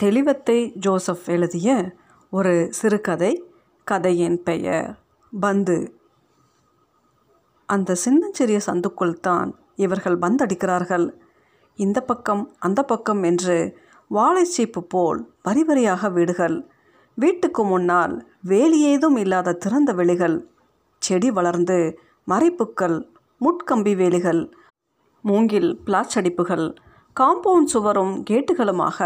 [0.00, 1.68] Thelivathai Joseph எழுதிய
[2.32, 3.30] ஒரு சிறுகதை
[3.86, 4.86] கதையின் பெயர்
[5.32, 5.76] பந்து.
[7.68, 11.06] அந்த சின்னஞ்சிறிய சந்துக்குள் தான் இவர்கள் பந்தடிக்கிறார்கள்.
[11.78, 13.56] இந்த பக்கம் அந்த பக்கம் என்று
[14.10, 16.56] வாழைச்சீப்பு போல் வரி வரியாக வீடுகள்.
[17.14, 20.38] வீட்டுக்கு முன்னால் வேலி ஏதும் இல்லாத திறந்த வெளிகள்.
[21.02, 21.78] செடி வளர்ந்து
[22.28, 22.96] மறைப்புக்கள்
[23.40, 24.42] முட்கம்பி வேலிகள்
[25.24, 26.66] மூங்கில் பிளாச்சடிப்புகள்
[27.16, 28.98] காம்பவுண்ட் சுவரும் கேட்டுகளுமாக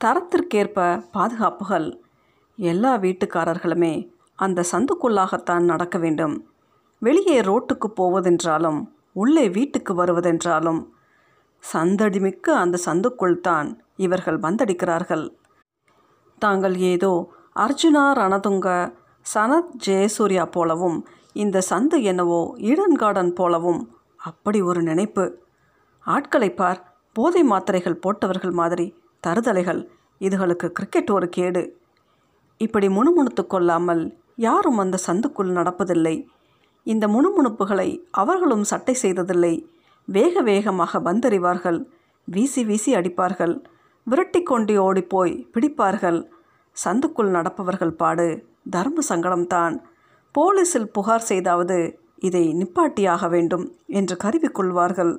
[0.00, 0.78] தரத்திற்கேற்ப
[1.12, 1.88] பாதுகாப்புகள்.
[2.58, 3.94] எல்லா வீட்டுக்காரர்களுமே
[4.34, 6.36] அந்த சந்துக்குள்ளாகத்தான் நடக்க வேண்டும்.
[6.98, 8.80] வெளியே ரோட்டுக்கு போவதென்றாலும்
[9.12, 10.80] உள்ளே வீட்டுக்கு வருவதென்றாலும்
[11.72, 15.24] சந்தடிமிக்க அந்த சந்துக்குள் தான் இவர்கள் வந்தடிக்கிறார்கள்.
[16.38, 17.12] தாங்கள் ஏதோ
[17.56, 18.68] அர்ஜுனா ரணதுங்க
[19.34, 20.98] சனத் ஜெயசூர்யா போலவும்
[21.32, 23.82] இந்த சந்து என்னவோ ஈடன் கார்டன் போலவும்
[24.20, 25.24] அப்படி ஒரு நினைப்பு.
[26.06, 26.80] ஆட்களை பார்
[27.16, 28.86] போதை மாத்திரைகள் போட்டவர்கள் மாதிரி
[29.26, 29.80] தருதலைகள்.
[30.20, 31.62] இதுகளுக்கு கிரிக்கெட் ஒரு கேடு.
[32.60, 34.02] இப்படி முணுமுணுத்து கொள்ளாமல்
[34.36, 36.26] யாரும் அந்த சந்துக்குள் நடப்பதில்லை.
[36.86, 39.54] இந்த முணுமுணுப்புகளை அவர்களும் சட்டை செய்ததில்லை.
[40.08, 41.78] வேக வேகமாக பந்தறிவார்கள்
[42.24, 43.54] வீசி வீசி அடிப்பார்கள்.
[44.06, 46.20] விரட்டி கொண்டு ஓடிப்போய் பிடிப்பார்கள்.
[46.76, 48.28] சந்துக்குள் நடப்பவர்கள் பாடு.
[48.70, 49.74] தர்ம சங்கடம்தான்.
[50.34, 55.12] போலீஸில் புகார் செய்தாவது இதை நிப்பாட்டியாக வேண்டும் என்று கருவிக்கொள்வார்கள்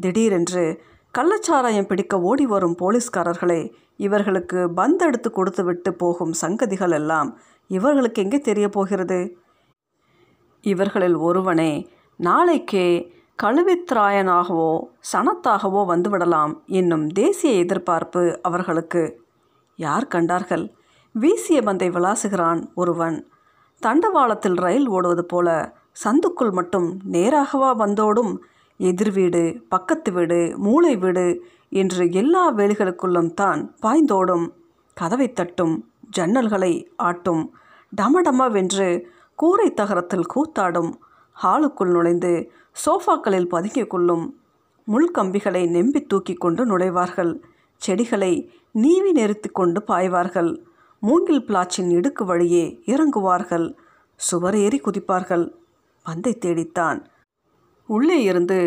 [0.00, 0.64] திடீரென்று
[1.18, 7.38] கள்ளச்சாராயம் பிடிக்க ஓடி வரும் போலீஸ்காரர்களே இவர்களுக்கு பந்து எடுத்து கொடுத்து விட்டு போகும் சங்கதிகள் எல்லாம்
[7.70, 9.36] இவர்களுக்கு எங்கே தெரிய போகிறது?
[10.64, 14.70] இவர்களில் ஒருவனே நாளைக்கே கழுவித்ராயனாகவோ
[15.12, 19.20] சனத்தாகவோ வந்துவிடலாம் என்னும் தேசிய எதிர்பார்ப்பு அவர்களுக்கு.
[19.76, 20.74] யார் கண்டார்கள்?
[21.14, 23.16] வீசிய பந்தை விளாசுகிறான் ஒருவன்.
[23.82, 25.48] தண்டவாளத்தில் ரயில் ஓடுவது போல
[26.04, 28.34] சந்துக்குள் மட்டும் நேராகவா வந்தோடும்
[28.76, 34.46] எதிர் வீடு பக்கத்து வீடு மூளை வீடு என்று எல்லா வேலிகளுக்குள்ளும் தான் பாய்ந்தோடும்
[34.94, 35.84] கதவை தட்டும்
[36.16, 37.50] ஜன்னல்களை ஆட்டும்
[37.96, 40.92] டமடமவென்று கூரை தகரத்தில் கூத்தாடும்
[41.42, 42.50] ஹாலுக்குள் நுழைந்து
[42.84, 44.24] சோஃபாக்களில் பதுங்கிக் கொள்ளும்
[44.86, 47.40] முள்கம்பிகளை நெம்பி தூக்கி கொண்டு நுழைவார்கள்
[47.80, 48.32] செடிகளை
[48.72, 50.50] நீவி நிறுத்தி கொண்டு பாய்வார்கள்
[51.02, 53.74] மூங்கில் பிளாச்சின் இடுக்கு வழியே இறங்குவார்கள்
[54.20, 55.44] சுவர் ஏறி குதிப்பார்கள்.
[56.02, 57.06] பந்தை தேடித்தான்
[57.86, 58.58] உள்ளே இருந்து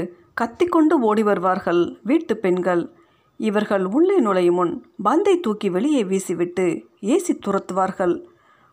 [0.42, 2.94] கத்திக்கொண்டு ஓடி வருவார்கள் வீட்டு பெண்கள்.
[3.38, 6.66] இவர்கள் உள்ளே நுழையும் முன் பந்தை தூக்கி வெளியே வீசிவிட்டு
[7.02, 8.26] ஏசி துரத்துவார்கள்.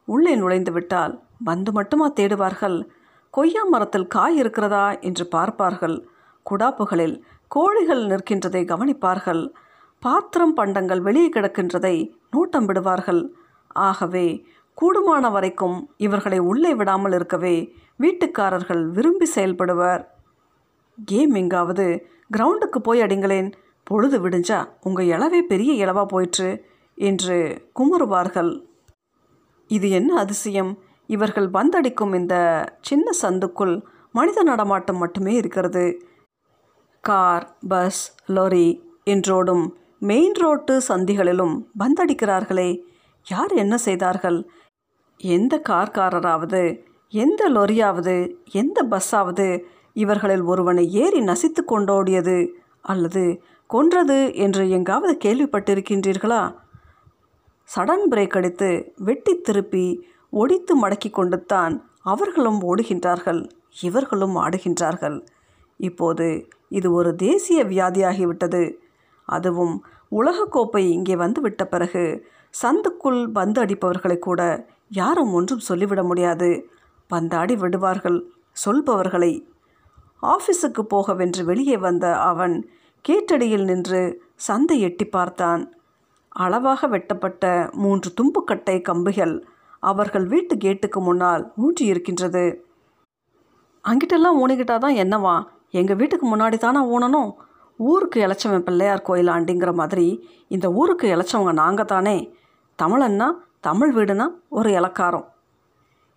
[0.04, 2.88] உள்ளே நுழைந்து விட்டால் பந்து மட்டுமா தேடுவார்கள்.
[3.30, 6.08] கொய்யா மரத்தில் காய் இருக்கிறதா என்று பார்ப்பார்கள்.
[6.50, 9.48] குடாப்புகளில் கோழிகள் நிற்கின்றதை கவனிப்பார்கள்.
[10.00, 13.32] பாத்திரம் பண்டங்கள் வெளியே கிடக்கின்றதை நோட்டம் விடுவார்கள்.
[13.68, 14.46] ஆகவே
[14.78, 20.04] கூடுமான வரைக்கும் இவர்களை உள்ளே விடாமல் இருக்கவே வீட்டுக்காரர்கள் விரும்பி செயல்படுவர்.
[21.04, 23.52] கேம் எங்காவது கிரவுண்டுக்கு போய் அடிங்களேன்.
[23.84, 26.64] பொழுது விடிஞ்சா உங்கள் இளவே பெரிய இளவாக போயிற்று
[26.94, 28.64] என்று குமுறுவார்கள்.
[29.68, 30.78] இது என்ன அதிசயம்?
[31.06, 32.34] இவர்கள் பந்தடிக்கும் இந்த
[32.80, 36.02] சின்ன சந்துக்குள் மனித நடமாட்டம் மட்டுமே இருக்கிறது.
[37.00, 39.68] கார் பஸ் லாரி என்றோடும்
[39.98, 42.82] மெயின் ரோட்டு சந்திகளிலும் பந்தடிக்கிறார்களே
[43.26, 44.50] யார் என்ன செய்தார்கள்?
[45.16, 49.64] எந்த கார்காரராவது எந்த லொரியாவது எந்த பஸ்ஸாவது
[50.02, 52.38] இவர்களில் ஒருவனை ஏறி நசித்து கொண்டோடியது
[52.84, 53.24] அல்லது
[53.70, 56.42] கொன்றது என்று எங்காவது கேள்விப்பட்டிருக்கின்றீர்களா?
[57.68, 59.86] சடன் பிரேக் அடித்து வெட்டி திருப்பி
[60.32, 63.40] ஒடித்து மடக்கி கொண்டுத்தான் அவர்களும் ஓடுகின்றார்கள்
[63.80, 65.18] இவர்களும் ஆடுகின்றார்கள்.
[65.80, 66.26] இப்போது
[66.68, 68.62] இது ஒரு தேசிய வியாதியாகிவிட்டது.
[69.28, 69.74] அதுவும்
[70.12, 72.04] உலகக்கோப்பை இங்கே வந்துவிட்ட பிறகு
[72.54, 74.40] சந்துக்குள் பந்து அடிப்பவர்களை கூட
[74.90, 76.50] யாரும் ஒன்றும் சொல்லிவிட முடியாது.
[77.10, 78.18] பந்தாடி விடுவார்கள்
[78.64, 79.32] சொல்பவர்களை
[80.22, 82.54] ஆஃபீஸுக்கு போகவென்று வெளியே வந்த அவன்
[83.04, 84.00] கேட்டடியில் நின்று
[84.34, 85.62] சந்தை எட்டி பார்த்தான்.
[86.28, 89.42] அளவாக வெட்டப்பட்ட மூன்று தும்புக்கட்டை கம்புகள்
[89.80, 92.44] அவர்கள் வீட்டு கேட்டுக்கு முன்னால் ஊன்றி இருக்கின்றது
[93.84, 95.44] அங்கிட்டெல்லாம் ஊனிக்கிட்டா தான் என்னவா?
[95.70, 97.30] எங்கள் வீட்டுக்கு முன்னாடி தானே ஊனணும்?
[97.78, 100.06] ஊருக்கு இழைச்சவன் பிள்ளையார் கோயிலாண்டிங்கிற மாதிரி
[100.48, 102.34] இந்த ஊருக்கு இழைச்சவங்க நாங்கள் தானே
[102.82, 103.28] தமிழன்னா
[103.60, 105.26] தமிழ் வீடுனா ஒரு இலக்காரம்.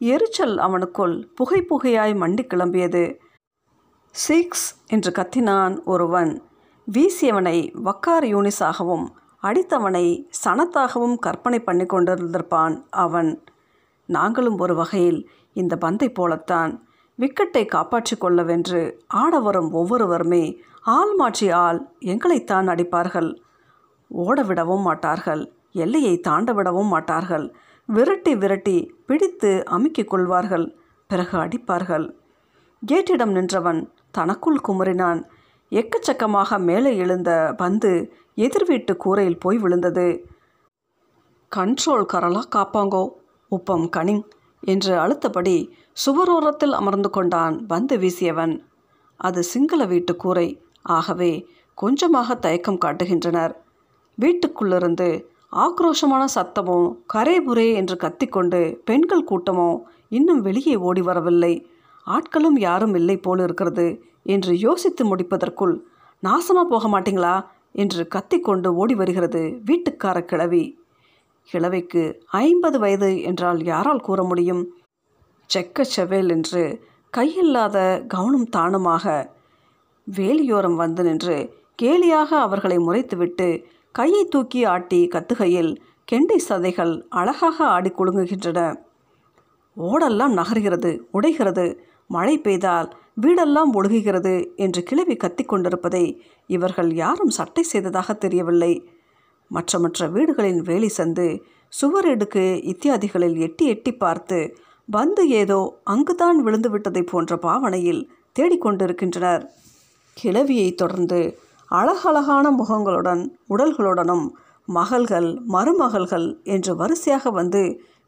[0.01, 3.03] எரிச்சல் அவனுக்குள் புகை புகையாய் மண்டி கிளம்பியது.
[4.15, 6.31] சிக்ஸ் என்று கத்தினான் ஒருவன்.
[6.88, 9.06] வீசியவனை வக்கார் யூனிஸாகவும்
[9.44, 10.06] அடித்தவனை
[10.39, 13.29] சனத்தாகவும் கற்பனை பண்ணி கொண்டிருந்திருப்பான் அவன்.
[14.09, 15.19] நாங்களும் ஒரு வகையில்
[15.56, 16.71] இந்த பந்தை போலத்தான்
[17.19, 18.81] விக்கெட்டை காப்பாற்றி கொள்ளவென்று
[19.21, 20.44] ஆட வரும் ஒவ்வொருவருமே
[20.95, 21.79] ஆள் மாற்றி ஆள்
[22.13, 23.29] எங்களைத்தான் அடிப்பார்கள்.
[24.12, 25.44] ஓடவிடவும் மாட்டார்கள்
[25.85, 27.45] எல்லையை தாண்ட விடவும் மாட்டார்கள்
[27.89, 28.77] விரட்டி விரட்டி
[29.07, 30.67] பிடித்து அமுக்கிக் கொள்வார்கள்
[31.09, 32.07] பிறகு அடிப்பார்கள்.
[32.83, 35.21] கேட்டிடம் நின்றவன் தனக்குள் குமுறினான்
[35.71, 37.91] எக்கச்சக்கமாக மேலே எழுந்த பந்து
[38.35, 40.07] எதிர் வீட்டு கூரையில் போய் விழுந்தது.
[41.51, 43.03] கண்ட்ரோல் கரலா காப்பாங்கோ
[43.51, 44.23] உப்பம் கனிங்
[44.63, 45.57] என்று அழுத்தபடி
[46.06, 48.53] சுவரோரத்தில் அமர்ந்து கொண்டான் பந்து வீசியவன்.
[49.19, 50.47] அது சிங்கள வீட்டு கூரை.
[50.81, 51.31] ஆகவே
[51.73, 53.53] கொஞ்சமாக தயக்கம் காட்டுகின்றனர்.
[54.17, 55.09] வீட்டுக்குள்ளிருந்து
[55.55, 59.69] ஆக்ரோஷமான சத்தமும் கரேபுரே என்று கத்திக்கொண்டு பெண்கள் கூட்டமோ
[60.09, 61.53] இன்னும் வெளியே ஓடி வரவில்லை.
[62.09, 63.88] ஆட்களும் யாரும் இல்லை போல் இருக்கிறது
[64.23, 65.75] என்று யோசித்து முடிப்பதற்குள்
[66.23, 67.35] நாசமாக போக மாட்டீங்களா?
[67.71, 70.63] என்று கத்திக்கொண்டு ஓடி வருகிறது வீட்டுக்கார கிழவி.
[71.50, 72.03] கிழவிக்கு
[72.41, 74.63] ஐம்பது வயது என்றால் யாரால் கூற முடியும்?
[75.50, 76.63] செக்க செவேல் என்று
[77.13, 77.77] கையில்லாத
[78.07, 79.05] கவனம் தானுமாக
[80.07, 81.38] வேலியோரம் வந்து நின்று
[81.81, 83.47] கேலியாக அவர்களை முறைத்துவிட்டு
[83.95, 85.71] கையை தூக்கி ஆட்டி கத்துகையில்
[86.07, 88.59] கெண்டை சதைகள் அழகாக ஆடி குலுங்குகின்றன.
[89.77, 91.65] ஓடெல்லாம் நகர்கிறது உடைகிறது
[92.09, 92.89] மழை பெய்தால்
[93.21, 96.03] வீடெல்லாம் ஒழுகுகிறது என்று கிளவி கத்திக்கொண்டிருப்பதை
[96.50, 98.73] இவர்கள் யாரும் சட்டை செய்ததாக தெரியவில்லை.
[99.51, 101.27] மற்ற மற்ற வீடுகளின் வேலி சந்து
[101.73, 104.39] சுவரிடுக்கு இத்தியாதிகளில் எட்டி எட்டி பார்த்து
[104.85, 108.01] வந்து ஏதோ அங்குதான் விழுந்து விட்டதை போன்ற பாவனையில்
[108.35, 109.44] தேடிக்கொண்டிருக்கின்றனர்
[110.17, 111.19] கிழவியை தொடர்ந்து
[111.71, 114.25] அழகழகான முகங்களுடன் உடல்களுடனும்
[114.67, 117.62] மகள்கள் மருமகள்கள் என்று வரிசையாக வந்து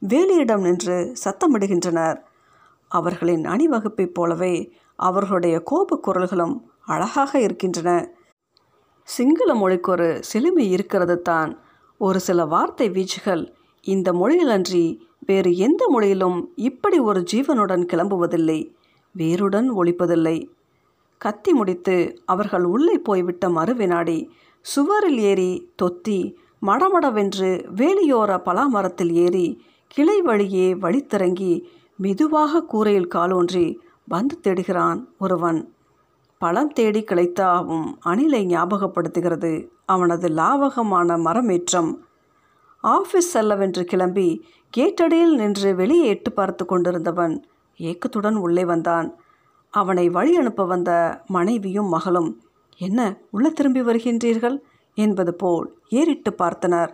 [0.07, 2.17] வேலியிடம் நின்று சத்தமிடுகின்றனர்.
[2.91, 4.55] அவர்களின் அணிவகுப்பைப் போலவே
[4.95, 6.55] அவர்களுடைய கோபக் குரல்களும்
[6.85, 8.11] அழகாக இருக்கின்றன.
[9.03, 11.51] சிங்கள மொழிக்கு ஒரு செழுமை இருக்கிறது தான்.
[11.97, 13.43] ஒரு சில வார்த்தை வீச்சுகள்
[13.81, 14.83] இந்த மொழியிலன்றி
[15.19, 18.59] வேறு எந்த மொழியிலும் இப்படி ஒரு ஜீவனுடன் கிளம்புவதில்லை.
[19.17, 20.37] வேருடன் ஒழிப்பதில்லை.
[21.17, 21.95] கத்தி முடித்து
[22.25, 24.17] அவர்கள் உள்ளே போய்விட்ட மறுவினாடி
[24.61, 25.51] சுவரில் ஏறி
[25.83, 26.19] தொத்தி
[26.61, 29.47] மடமடவென்று வேலியோர பலாமரத்தில் ஏறி
[29.87, 31.53] கிளை வழியே வழித்திறங்கி
[32.01, 35.73] மெதுவாக கூரையில் காலோன்றி வந்து தேடுகிறான் ஒருவன்.
[36.37, 39.67] பழம் தேடி கிளைத்தாவும் அணிலை ஞாபகப்படுத்துகிறது.
[39.85, 41.97] அவனது லாவகமான மரமேற்றம்.
[42.83, 44.45] ஆஃபீஸ் செல்லவென்று கிளம்பி
[44.77, 47.43] கேட்டடியில் நின்று வெளியே எட்டு பார்த்து கொண்டிருந்தவன்
[47.77, 49.15] ஏக்கத்துடன் உள்ளே வந்தான்.
[49.69, 52.41] அவனை வழி அனுப்ப வந்த மனைவியும் மகளும்
[52.77, 54.57] என்ன உள்ளே திரும்பி வருகின்றீர்கள்?
[54.93, 56.89] என்பது போல் ஏறிட்டு பார்த்தனர்.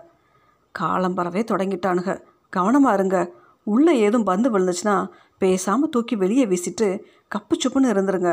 [0.71, 2.21] காலம் பரவே தொடங்கிட்டானுங்க.
[2.49, 3.33] கவனமாக இருங்க.
[3.73, 4.95] உள்ளே ஏதும் பந்து விழுந்துச்சுன்னா
[5.37, 6.87] பேசாமல் தூக்கி வெளியே வீசிட்டு
[7.35, 8.31] கப்பு சுப்புன்னு இருந்துருங்க.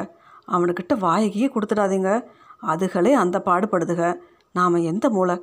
[0.48, 2.10] அவனுக்கிட்ட வாயகியே கொடுத்துடாதீங்க.
[2.62, 4.02] அதுகளே அந்த பாடுபடுதுக.
[4.52, 5.36] நாம் எந்த மூளை?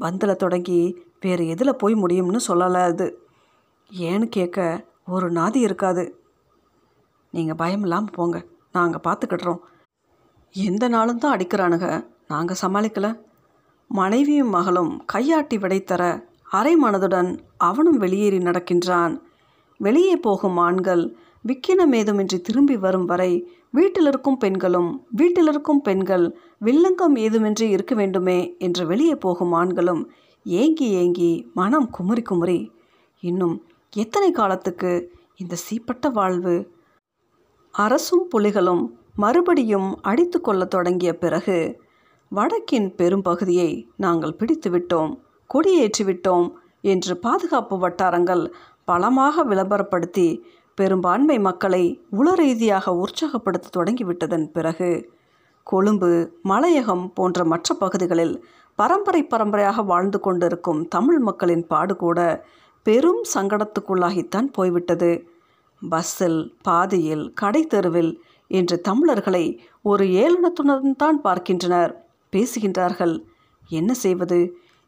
[0.00, 0.80] பந்தில் தொடங்கி
[1.20, 3.06] வேறு எதில் போய் முடியும்னு சொல்லலை அது.
[3.90, 6.04] ஏன்னு கேட்க ஒரு நாதி இருக்காது.
[7.30, 8.38] நீங்கள் பயம் இல்லாமல் போங்க.
[8.72, 9.62] நாங்கள் பார்த்துக்கிடுறோம்
[10.54, 11.88] எந்த நாளும் தான் அடிக்கிறானுங்க
[12.28, 13.06] நாங்கள் சமாளிக்கல.
[13.90, 16.04] மனைவியும் மகளும் கையாட்டி விடைத்தர
[16.50, 19.14] அரை மனதுடன் அவனும் வெளியேறி நடக்கின்றான்.
[19.76, 27.94] வெளியே போகும் ஆண்கள் விக்கினம் ஏதுமின்றி திரும்பி வரும் வரை வீட்டிலிருக்கும் பெண்களும் வீட்டிலிருக்கும் பெண்கள் வில்லங்கம் ஏதுமின்றி இருக்க
[27.94, 30.10] வேண்டுமே என்று வெளியே போகும் ஆண்களும்
[30.44, 32.72] ஏங்கி ஏங்கி மனம் குமுறி குமுறி
[33.20, 33.64] இன்னும்
[33.96, 36.70] எத்தனை காலத்துக்கு இந்த சீப்பட்ட வாழ்வு?
[37.72, 41.80] அரசும் புலிகளும் மறுபடியும் அடித்து கொள்ள தொடங்கிய பிறகு
[42.34, 45.16] வடக்கின் பெரும்பகுதியை நாங்கள் பிடித்துவிட்டோம்
[45.54, 48.52] கொடியேற்றிவிட்டோம் என்று பாதுகாப்பு வட்டாரங்கள்
[48.88, 50.26] பலமாக விளம்பரப்படுத்தி
[50.78, 51.84] பெரும்பான்மை மக்களை
[52.20, 54.90] உள ரீதியாக உற்சாகப்படுத்த தொடங்கிவிட்டதன் பிறகு
[55.66, 56.10] கொழும்பு
[56.48, 58.34] மலையகம் போன்ற மற்ற பகுதிகளில்
[58.78, 62.18] பரம்பரை பரம்பரையாக வாழ்ந்து கொண்டிருக்கும் தமிழ் மக்களின் பாடு கூட
[62.86, 65.10] பெரும் சங்கடத்துக்குள்ளாகித்தான் போய்விட்டது.
[65.82, 68.12] பஸ்ஸில் பாதியில் கடை தெருவில்
[68.50, 69.44] என்று தமிழர்களை
[69.82, 71.92] ஒரு ஏளனத்துடன் தான் பார்க்கின்றனர்.
[72.32, 73.14] பேசுகின்றார்கள்
[73.70, 74.38] என்ன செய்வது?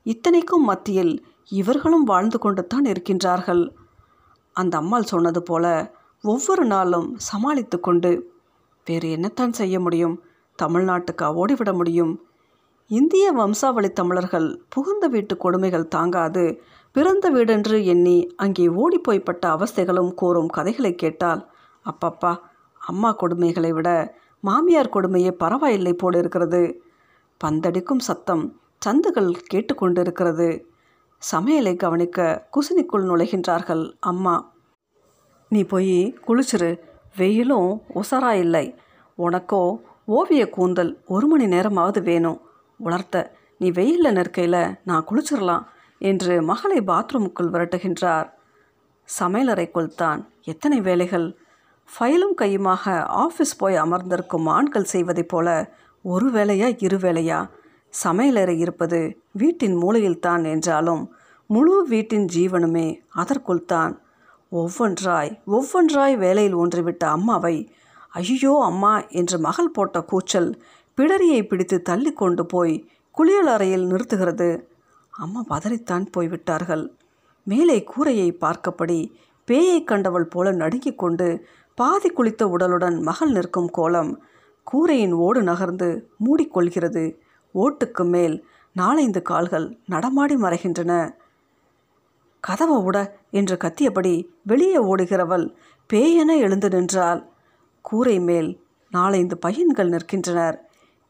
[0.06, 1.14] இத்தனைக்கும் மத்தியில்
[1.60, 3.64] இவர்களும் வாழ்ந்து கொண்டு தான் இருக்கின்றார்கள்.
[4.58, 5.66] அந்த அம்மாள் சொன்னது போல
[6.24, 8.10] ஒவ்வொரு நாளும் சமாளித்து கொண்டு
[8.86, 10.16] வேறு என்னத்தான் செய்ய முடியும்?
[10.58, 12.12] தமிழ்நாட்டுக்கு ஓடிவிட முடியும்?
[12.90, 16.44] இந்திய வம்சாவளி தமிழர்கள் புகுந்த வீட்டு கொடுமைகள் தாங்காது.
[16.96, 21.42] பிறந்த வீடென்று எண்ணி அங்கே ஓடிப்போய்ப்பட்ட அவஸ்தைகளும் கூறும் கதைகளை கேட்டால்
[21.84, 22.32] அப்பப்பா
[22.80, 23.88] அம்மா கொடுமைகளை விட
[24.44, 26.62] மாமியார் கொடுமையே பரவாயில்லை போல் இருக்கிறது
[27.40, 28.44] பந்தடிக்கும் சத்தம்
[28.78, 30.48] சந்துகள் கேட்டுக்கொண்டிருக்கிறது
[31.18, 34.52] சமையலை கவனிக்க குசினிக்குள் நுழைகின்றார்கள் அம்மா.
[35.48, 36.78] நீ போய் குளிச்சிரு.
[37.16, 38.74] வெயிலும் உசரா இல்லை.
[39.18, 42.40] உனக்கோ ஓவிய கூந்தல் ஒரு மணி நேரமாவது வேணும்.
[42.76, 43.32] உலர்த்த.
[43.58, 45.64] நீ வெயிலில் நிற்கையில் நான் குளிச்சிடலாம்
[45.98, 48.30] என்று மகளை பாத்ரூமுக்குள் விரட்டுகின்றார்.
[49.20, 50.28] சமையலறைக்குள் தான்.
[50.42, 51.36] எத்தனை வேலைகள்?
[51.88, 52.84] ஃபைலும் கையுமாக
[53.22, 55.72] ஆஃபீஸ் போய் அமர்ந்திருக்கும் ஆண்கள் செய்வதைப் போல
[56.02, 57.50] ஒரு வேலையா இரு வேலையா?
[57.94, 59.00] சமையலறை இருப்பது
[59.32, 61.02] வீட்டின் மூலையில்தான் என்றாலும்
[61.50, 63.94] முழு வீட்டின் ஜீவனுமே அதற்குள் தான்.
[64.52, 67.56] ஒவ்வொன்றாய் ஒவ்வொன்றாய் வேலையில் ஒன்றிவிட்ட அம்மாவை
[68.12, 70.50] ஐயோ அம்மா என்று மகள் போட்ட கூச்சல்
[70.98, 72.74] பிடரியை பிடித்து தள்ளி கொண்டு போய்
[73.14, 74.48] குளியல் அறையில் நிறுத்துகிறது.
[75.12, 76.84] அம்மா பதறித்தான் போய்விட்டார்கள்.
[77.46, 79.00] மேலே கூரையை பார்க்கப்படி
[79.48, 81.28] பேயை கண்டவள் போல நடுங்கிக் கொண்டு
[81.78, 84.10] பாதி குளித்த உடலுடன் மகள் நிற்கும் கோலம்
[84.66, 85.88] கூரையின் ஓடு நகர்ந்து
[86.24, 87.04] மூடிக்கொள்கிறது
[87.54, 91.14] ஓட்டுக்கு மேல் நாலைந்து கால்கள் நடமாடி மறைகின்றன.
[92.40, 95.54] கதவை உட என்று கத்தியபடி வெளியே ஓடுகிறவள்
[95.92, 97.26] பேயென எழுந்து நின்றாள்.
[97.80, 100.60] கூரை மேல் நாலைந்து பையன்கள் நிற்கின்றனர்.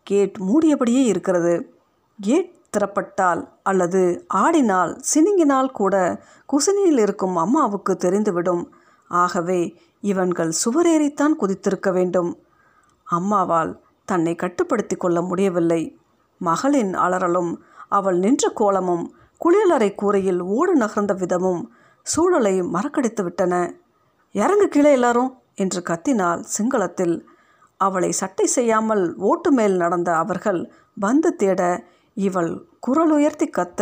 [0.02, 1.74] கேட் மூடியபடியே இருக்கிறது.
[2.20, 8.66] கேட் திறப்பட்டால் அல்லது ஆடினால் சினுங்கினால் கூட குசினியில் இருக்கும் அம்மாவுக்கு தெரிந்துவிடும்.
[9.08, 12.38] ஆகவே இவன்கள் சுவரேறித்தான் குதித்திருக்க வேண்டும்.
[13.10, 15.98] அம்மாவால் தன்னை கட்டுப்படுத்தி கொள்ள முடியவில்லை.
[16.40, 17.52] மகளின் அலறலும்
[17.88, 19.04] அவள் நின்ற கோலமும்
[19.40, 21.62] குளியலறை கூரையில் ஓடு நகர்ந்த விதமும்
[22.06, 23.54] சூழலை மறக்கடித்து விட்டன.
[24.34, 25.30] இறங்கு கீழே எல்லாரும்!
[25.54, 27.16] என்று கத்தினாள் சிங்களத்தில்.
[27.80, 30.60] அவளை சட்டை செய்யாமல் ஓட்டு மேல் நடந்த அவர்கள்
[30.96, 31.62] வந்து தேட
[32.16, 33.80] இவள் குரல் உயர்த்தி கத்த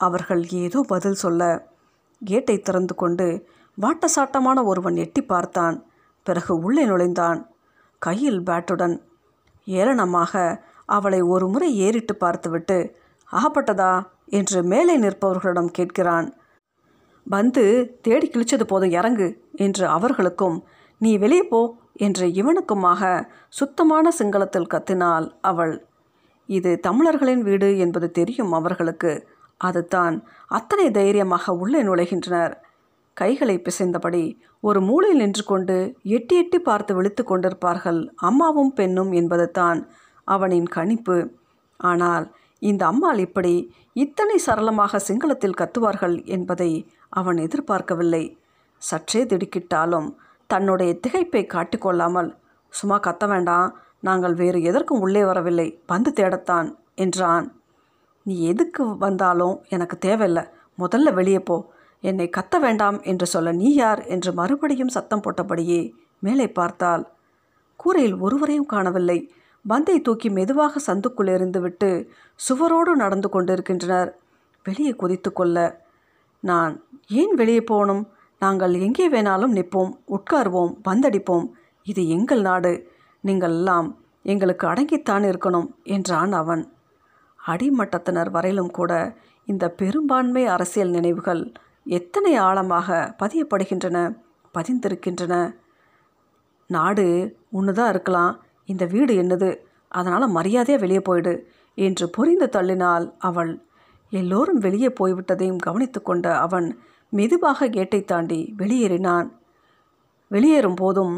[0.00, 1.42] அவர்கள் ஏதோ பதில் சொல்ல.
[2.22, 3.26] கேட்டை திறந்து கொண்டு
[3.78, 5.76] வாட்டசாட்டமான ஒருவன் எட்டி பார்த்தான்.
[6.26, 7.40] பிறகு உள்ளே நுழைந்தான்.
[8.02, 8.96] கையில் பேட்டுடன்
[9.66, 10.32] ஏளனமாக
[10.96, 12.78] அவளை ஒரு முறை ஏறிட்டு பார்த்துவிட்டு
[13.30, 13.92] ஆகப்பட்டதா
[14.38, 16.28] என்று மேலே நிற்பவர்களிடம் கேட்கிறான்.
[17.26, 17.64] வந்து
[18.06, 19.28] தேடி கிழிச்சது போதும் இறங்கு
[19.66, 20.56] என்று அவர்களுக்கும்
[21.00, 21.60] நீ வெளியே போ
[22.06, 23.02] என்று இவனுக்குமாக
[23.58, 25.74] சுத்தமான சிங்களத்தில் கத்தினாள் அவள்.
[26.48, 29.12] இது தமிழர்களின் வீடு என்பது தெரியும் அவர்களுக்கு.
[29.60, 30.14] அதுதான்
[30.50, 32.54] அத்தனை தைரியமாக உள்ளே நுழைகின்றனர்.
[33.16, 34.24] கைகளை பிசைந்தபடி
[34.62, 35.76] ஒரு மூலையில் நின்று கொண்டு
[36.16, 39.80] எட்டி எட்டி பார்த்து விழித்து கொண்டிருப்பார்கள் அம்மாவும் பெண்ணும் என்பது தான்
[40.34, 41.18] அவனின் கணிப்பு.
[41.80, 42.26] ஆனால்
[42.62, 43.54] இந்த அம்மாள் இப்படி
[43.92, 46.70] இத்தனை சரளமாக சிங்களத்தில் கத்துவார்கள் என்பதை
[47.12, 48.24] அவன் எதிர்பார்க்கவில்லை.
[48.82, 50.08] சற்றே திடுக்கிட்டாலும்
[50.50, 52.30] தன்னுடைய திகைப்பை காட்டிக்கொள்ளாமல்
[52.72, 53.70] சும்மா கத்த வேண்டாம்
[54.00, 57.46] நாங்கள் வேறு எதற்கும் உள்ளே வரவில்லை வந்து தேடத்தான் என்றான்.
[58.26, 60.44] நீ எதுக்கு வந்தாலும் எனக்கு தேவையில்லை
[60.78, 61.56] முதல்ல வெளியே போ.
[62.04, 64.00] என்னை கத்த வேண்டாம் என்று சொல்ல நீ யார்?
[64.06, 65.80] என்று மறுபடியும் சத்தம் போட்டபடியே
[66.22, 67.04] மேலே பார்த்தாள்.
[67.80, 69.18] கூரையில் ஒருவரையும் காணவில்லை.
[69.66, 72.08] பந்தை தூக்கி மெதுவாக சந்துக்குள் எறிந்துவிட்டு
[72.48, 74.18] சுவரோடு நடந்து கொண்டிருக்கின்றனர்.
[74.64, 75.84] வெளியே குதித்து கொள்ள.
[76.40, 78.08] நான் ஏன் வெளியே போகணும்?
[78.38, 79.92] நாங்கள் எங்கே வேணாலும் நிற்போம்.
[80.08, 80.72] உட்கார்வோம்.
[80.88, 81.46] பந்தடிப்போம்.
[81.82, 82.90] இது எங்கள் நாடு.
[83.20, 86.72] நீங்கள் எல்லாம் எங்களுக்கு அடங்கித்தான் இருக்கணும் என்றான் அவன்.
[87.48, 91.52] அடிமட்டத்தினர் வரையிலும் கூட இந்த பெரும்பான்மை அரசியல் நினைவுகள்
[91.84, 94.16] எத்தனை ஆழமாக பதியப்படுகின்றன
[94.54, 95.54] பதிந்திருக்கின்றன.
[96.66, 98.42] நாடு ஒன்று தான் இருக்கலாம்.
[98.70, 99.50] இந்த வீடு என்னது?
[99.88, 101.34] அதனால் மரியாதையாக வெளியே போயிடு
[101.74, 103.52] என்று புரிந்து தள்ளினாள் அவள்.
[104.12, 106.68] எல்லோரும் வெளியே போய்விட்டதையும் கவனித்து கொண்ட அவன்
[107.10, 109.28] மெதுவாக கேட்டை தாண்டி வெளியேறினான்.
[110.30, 111.14] வெளியேறும் போதும்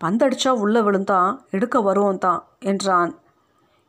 [0.00, 3.12] பந்தடிச்சா உள்ளே விழுந்தான் எடுக்க வருவோம் தான் என்றான்.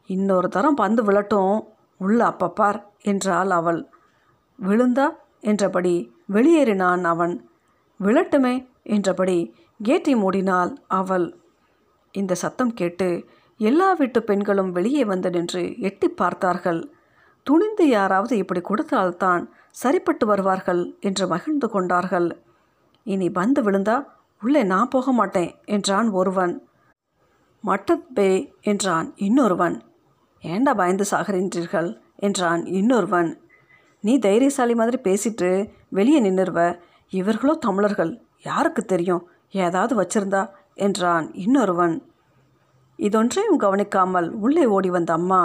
[0.09, 1.55] இன்னொரு தரம் பந்து விழட்டும்
[1.97, 3.81] உள்ள அப்பப்பார் என்றாள் அவள்.
[4.59, 5.07] விழுந்தா?
[5.41, 5.95] என்றபடி
[6.33, 7.33] வெளியேறினான் அவன்.
[7.99, 8.53] விழட்டுமே?
[8.83, 9.37] என்றபடி
[9.83, 11.27] கேட்டை மூடினாள் அவள்.
[12.13, 13.07] இந்த சத்தம் கேட்டு
[13.59, 16.81] எல்லா வீட்டு பெண்களும் வெளியே வந்து நின்று எட்டி பார்த்தார்கள்.
[17.43, 22.27] துணிந்து யாராவது இப்படி கொடுத்தால்தான் சரிப்பட்டு வருவார்கள் என்று மகிழ்ந்து கொண்டார்கள்.
[23.03, 24.05] இனி பந்து விழுந்தா
[24.41, 26.53] உள்ளே நான் போக மாட்டேன் என்றான் ஒருவன்.
[27.63, 28.29] மட்டத் பே
[28.61, 29.81] என்றான் இன்னொருவன்.
[30.43, 31.89] ஏண்டா பயந்து சாகிறீன்றீர்கள்?
[32.15, 33.29] என்றான் இன்னொருவன்.
[34.03, 35.49] நீ தைரியசாலி மாதிரி பேசிட்டு
[35.89, 36.79] வெளியே நின்றுருவ
[37.09, 38.11] இவர்களோ தமிழர்கள்.
[38.41, 39.23] யாருக்கு தெரியும்?
[39.51, 40.41] ஏதாவது வச்சிருந்தா
[40.77, 41.95] என்றான் இன்னொருவன்.
[42.99, 45.41] இதொன்றையும் கவனிக்காமல் உள்ளே ஓடி வந்த அம்மா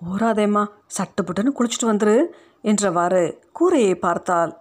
[0.00, 0.62] ஓராதேம்மா
[0.96, 2.16] சட்டுப்புட்டுன்னு குளிச்சுட்டு வந்துரு
[2.62, 4.52] என்றவாறு கூரையை பார்த்தால்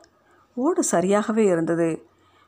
[0.57, 1.89] ஓடு சரியாகவே இருந்தது.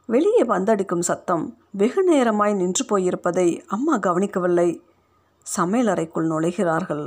[0.09, 4.69] வெளியே வந்தடிக்கும் சத்தம் வெகு நேரமாய் நின்று போயிருப்பதை அம்மா கவனிக்கவில்லை.
[5.45, 7.05] சமையலறைக்குள் நுழைகிறார்கள்.